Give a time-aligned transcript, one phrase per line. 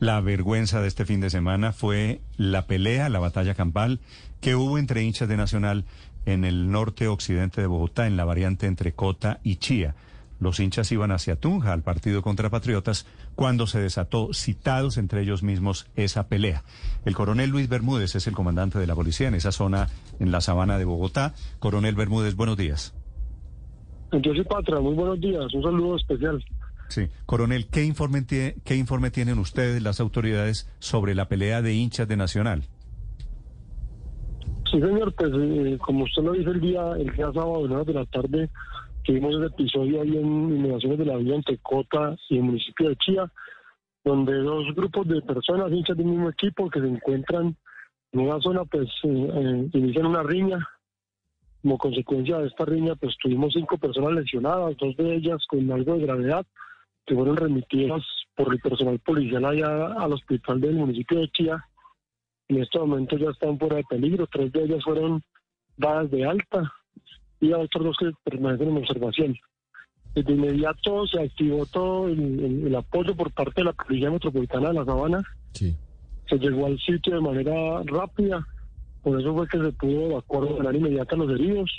[0.00, 4.00] La vergüenza de este fin de semana fue la pelea, la batalla campal
[4.40, 5.84] que hubo entre hinchas de Nacional
[6.24, 9.94] en el norte occidente de Bogotá, en la variante entre Cota y Chía.
[10.40, 15.42] Los hinchas iban hacia Tunja, al partido contra Patriotas, cuando se desató, citados entre ellos
[15.42, 16.64] mismos, esa pelea.
[17.04, 19.88] El coronel Luis Bermúdez es el comandante de la policía en esa zona,
[20.18, 21.34] en la sabana de Bogotá.
[21.58, 22.94] Coronel Bermúdez, buenos días.
[24.10, 26.42] Soy Patra, muy buenos días, un saludo especial.
[26.90, 32.06] Sí, coronel, ¿qué informe, ¿qué informe tienen ustedes, las autoridades, sobre la pelea de hinchas
[32.06, 32.64] de Nacional?
[34.70, 37.92] Sí, señor, pues eh, como usted lo dice el día, el día sábado, a de
[37.94, 38.50] la tarde,
[39.04, 42.96] Tuvimos ese episodio ahí en Inmediaciones de la Vía entre Cota y el municipio de
[42.96, 43.32] Chía,
[44.04, 47.56] donde dos grupos de personas hinchas del mismo equipo que se encuentran
[48.12, 50.58] en una zona, pues eh, eh, inician una riña.
[51.62, 55.94] Como consecuencia de esta riña, pues tuvimos cinco personas lesionadas, dos de ellas con algo
[55.94, 56.46] de gravedad,
[57.10, 58.02] que fueron remitidas
[58.36, 61.64] por el personal policial allá al hospital del municipio de Chía.
[62.46, 65.20] En este momento ya están fuera de peligro, tres de ellas fueron
[65.76, 66.72] dadas de alta,
[67.40, 69.36] y a otros dos que permanecen en observación.
[70.14, 74.84] De inmediato se activó todo el, apoyo por parte de la Policía Metropolitana de La
[74.84, 75.22] Sabana.
[75.52, 78.46] Se llegó al sitio de manera rápida,
[79.02, 81.72] por eso fue que se pudo evacuar de manera inmediata a los heridos.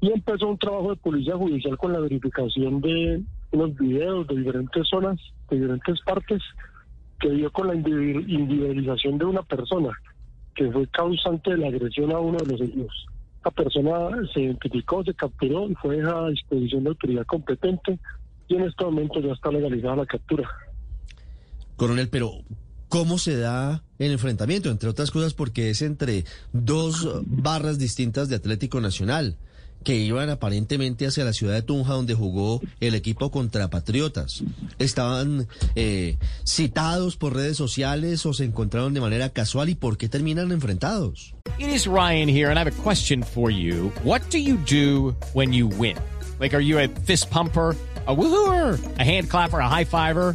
[0.00, 4.88] Y empezó un trabajo de policía judicial con la verificación de unos videos de diferentes
[4.88, 5.18] zonas,
[5.50, 6.42] de diferentes partes,
[7.20, 9.90] que dio con la individualización de una persona
[10.54, 13.06] que fue causante de la agresión a uno de los heridos.
[13.44, 17.98] La persona se identificó, se capturó y fue a disposición de autoridad competente
[18.48, 20.48] y en este momento ya está legalizada la captura.
[21.76, 22.32] Coronel, pero
[22.88, 24.70] ¿cómo se da el enfrentamiento?
[24.70, 29.36] Entre otras cosas porque es entre dos barras distintas de Atlético Nacional
[29.84, 34.42] que iban aparentemente hacia la ciudad de Tunja, donde jugó el equipo contra Patriotas.
[34.78, 40.08] ¿Estaban eh, citados por redes sociales o se encontraron de manera casual y por qué
[40.08, 41.34] terminan enfrentados?
[41.58, 43.92] It is Ryan here, and I have a question for you.
[44.04, 45.96] What do you do when you win?
[46.38, 47.74] Like, are you a fist pumper?
[48.08, 50.34] a woohooer, a hand clapper, a high fiver.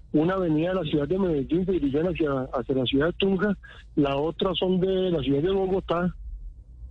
[0.13, 3.57] Una avenida de la ciudad de Medellín se dirigen hacia, hacia la ciudad de Tunja,
[3.95, 6.13] la otra son de la ciudad de Bogotá.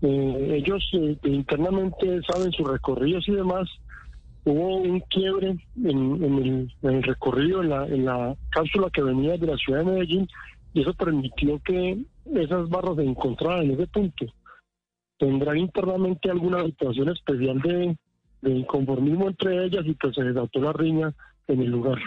[0.01, 3.69] Eh, ellos eh, internamente saben sus recorridos y demás.
[4.45, 9.93] Hubo un quiebre en, el, recorrido, en la, cápsula que venía de la ciudad de
[9.93, 10.27] Medellín,
[10.73, 11.99] y eso permitió que
[12.35, 14.25] esas barras se encontraran en ese punto.
[15.19, 17.99] Tendrán internamente alguna situación especial de,
[18.41, 21.13] de inconformismo entre ellas y pues se desató la riña
[21.49, 21.99] en el lugar.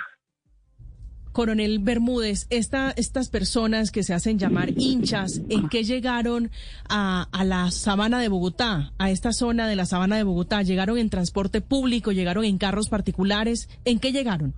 [1.33, 6.51] Coronel Bermúdez, esta, estas personas que se hacen llamar hinchas, ¿en qué llegaron
[6.88, 10.61] a, la sabana de Bogotá, a esta zona de la sabana de Bogotá?
[10.61, 12.11] ¿Llegaron en transporte público?
[12.11, 13.67] ¿Llegaron en carros particulares?
[13.83, 14.53] ¿En qué llegaron?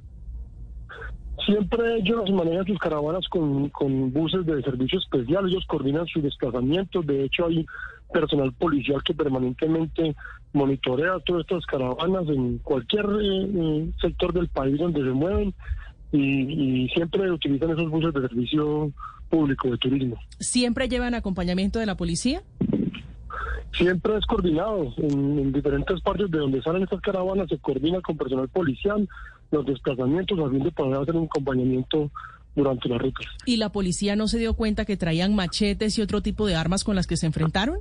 [1.45, 7.01] Siempre ellos manejan sus caravanas con, con buses de servicio especial, ellos coordinan su desplazamiento,
[7.01, 7.65] de hecho hay
[8.11, 10.15] personal policial que permanentemente
[10.53, 15.53] monitorea todas estas caravanas en cualquier eh, eh, sector del país donde se mueven
[16.11, 18.91] y, siempre utilizan esos buses de servicio
[19.29, 20.17] público de turismo.
[20.39, 22.41] ¿Siempre llevan acompañamiento de la policía?
[23.77, 24.93] Siempre es coordinado.
[24.97, 29.07] En, diferentes partes de donde salen estas caravanas se coordina con personal policial
[29.51, 32.11] los desplazamientos a fin de poder hacer un acompañamiento
[32.55, 33.25] durante las rutas.
[33.45, 36.83] ¿Y la policía no se dio cuenta que traían machetes y otro tipo de armas
[36.83, 37.79] con las que se enfrentaron?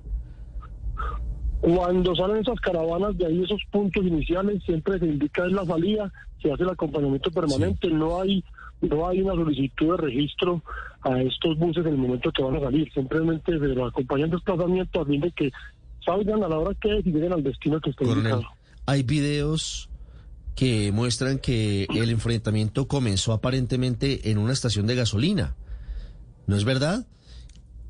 [1.65, 6.13] Cuando salen esas caravanas de ahí, esos puntos iniciales, siempre se indica es la salida,
[6.43, 8.45] se hace el acompañamiento permanente, no hay
[8.83, 10.63] no hay una solicitud de registro
[11.01, 15.01] a estos buses en el momento que van a salir, simplemente se los acompañan desplazamiento
[15.01, 15.51] a fin de que
[16.05, 18.43] salgan a la hora que es y lleguen al destino que está indicado.
[18.85, 19.89] Hay videos
[20.55, 25.55] que muestran que el enfrentamiento comenzó aparentemente en una estación de gasolina.
[26.47, 27.07] ¿No es verdad?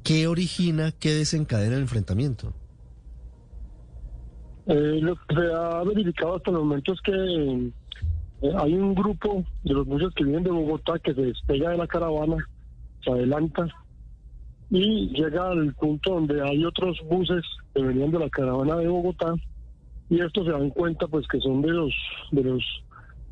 [0.05, 2.53] ¿qué origina, qué desencadena el enfrentamiento?
[4.67, 7.13] Eh, lo que se ha verificado hasta el momento es que
[8.43, 11.79] eh, hay un grupo de los buses que vienen de Bogotá que se despega de
[11.79, 12.37] la caravana,
[13.05, 13.67] se adelanta
[14.71, 17.45] y llega al punto donde hay otros buses
[17.75, 19.35] que venían de la caravana de Bogotá
[20.09, 21.93] y estos se dan cuenta pues que son de los
[22.33, 22.63] de los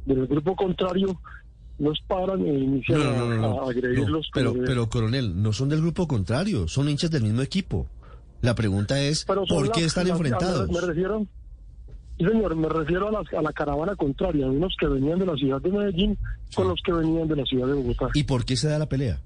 [0.04, 1.18] del grupo contrario
[1.78, 5.80] los paran e inician No, no, no, no, a, agredirlos pero, coronel, no son del
[5.80, 7.88] grupo contrario, son hinchas del mismo equipo.
[8.42, 10.68] La pregunta es, ¿por qué están las- enfrentados?
[10.68, 11.24] Me refiero,
[12.18, 15.36] sí, señor, me refiero a, las- a la caravana contraria, unos que venían de la
[15.36, 16.18] ciudad de Medellín
[16.54, 18.08] con los que venían de la ciudad de Bogotá.
[18.14, 19.20] ¿Y por qué se da la pelea?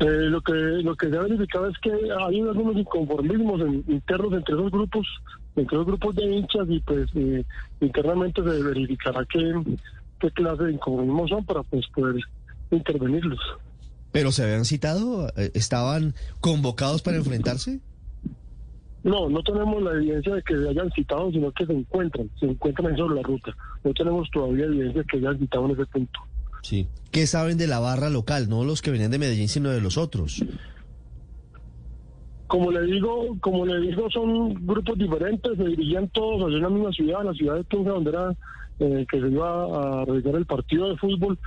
[0.00, 4.32] Eh, lo que lo que se ha verificado es que hay algunos inconformismos en- internos
[4.32, 5.06] entre esos grupos,
[5.56, 7.44] entre los grupos de hinchas y pues eh,
[7.80, 9.54] internamente se verificará qué,
[10.20, 12.16] qué clase de inconformismos son para pues poder
[12.70, 13.40] intervenirlos.
[14.12, 15.28] ¿Pero se habían citado?
[15.36, 17.80] Eh, ¿Estaban convocados para enfrentarse?
[19.04, 22.46] No, no tenemos la evidencia de que se hayan citado, sino que se encuentran, se
[22.46, 23.54] encuentran sobre la ruta.
[23.84, 26.20] No tenemos todavía evidencia de que hayan citado en ese punto.
[26.62, 26.88] Sí.
[27.10, 28.48] ¿Qué saben de la barra local?
[28.48, 30.44] No los que venían de Medellín, sino de los otros.
[32.48, 36.92] Como le digo, como le digo, son grupos diferentes, se dirigían todos hacia una misma
[36.92, 38.30] ciudad, la ciudad de Tunja, donde era
[38.80, 41.38] eh, que se iba a realizar el partido de fútbol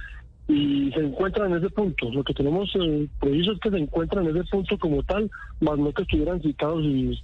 [0.51, 2.09] y se encuentran en ese punto.
[2.11, 5.31] Lo que tenemos eh, previsto es que se encuentran en ese punto como tal,
[5.61, 7.21] más no que estuvieran citados y,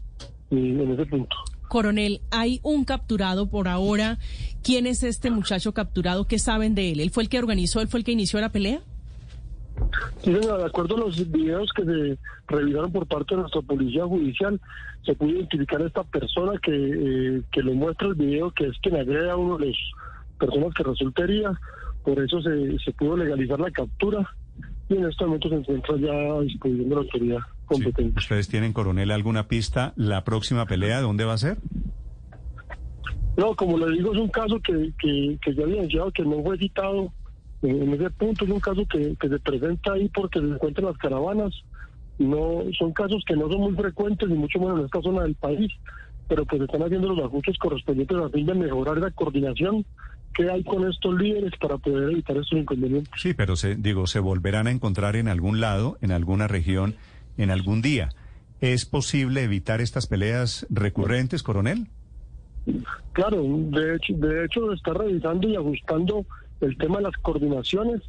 [0.50, 1.36] y en ese punto.
[1.68, 4.18] Coronel, hay un capturado por ahora.
[4.64, 6.26] ¿Quién es este muchacho capturado?
[6.26, 7.02] ¿Qué saben de él?
[7.02, 8.80] ¿Él fue el que organizó, él fue el que inició la pelea?
[10.24, 14.06] Sí, señora, de acuerdo a los videos que se revisaron por parte de nuestra policía
[14.06, 14.60] judicial,
[15.06, 18.78] se pudo identificar a esta persona que, eh, que le muestra el video, que es
[18.82, 19.78] quien agrega a uno de las
[20.40, 21.60] personas que resulta herida.
[22.08, 24.26] Por eso se, se pudo legalizar la captura
[24.88, 27.66] y en este momento se encuentra ya a disposición de la autoridad Sí.
[27.66, 28.20] competente.
[28.20, 29.92] ¿Ustedes tienen, coronel, alguna pista?
[29.98, 31.58] ¿La próxima pelea dónde va a ser?
[33.36, 36.42] No, como le digo, es un caso que, que, que ya había evidenciado que no
[36.44, 37.12] fue citado
[37.62, 40.98] en, ese punto, es un caso que, que se presenta ahí porque se encuentran las
[40.98, 41.54] caravanas.
[42.20, 45.36] No, son casos que no son muy frecuentes, ni mucho menos en esta zona del
[45.36, 45.70] país,
[46.30, 49.86] pero pues están haciendo los ajustes correspondientes a fin de mejorar la coordinación
[50.38, 53.12] que hay con estos líderes para poder evitar estos inconvenientes.
[53.18, 56.96] Sí, pero se, digo, se volverán a encontrar en algún lado, en alguna región,
[57.40, 58.10] en algún día.
[58.62, 61.88] ¿Es posible evitar estas peleas recurrentes, coronel?
[63.14, 66.24] Claro, de hecho, de hecho está revisando y ajustando
[66.62, 68.04] el tema de las coordinaciones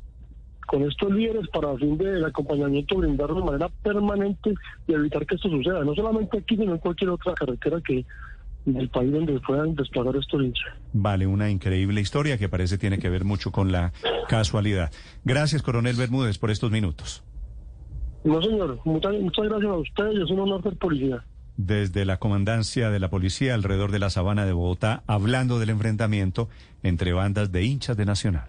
[0.66, 4.52] con estos líderes para fin del acompañamiento brindarlo de manera permanente
[4.86, 8.04] y evitar que esto suceda, no solamente aquí, sino en cualquier otra carretera que
[8.64, 10.72] del país donde puedan desplazar estos hinchas.
[10.92, 13.92] Vale, una increíble historia que parece tiene que ver mucho con la
[14.28, 14.92] casualidad.
[15.24, 17.22] Gracias, coronel Bermúdez, por estos minutos.
[18.24, 21.24] No, señor, muchas, muchas gracias a ustedes y es un honor ser policía.
[21.56, 26.48] Desde la comandancia de la policía alrededor de la sabana de Bogotá, hablando del enfrentamiento
[26.82, 28.48] entre bandas de hinchas de Nacional.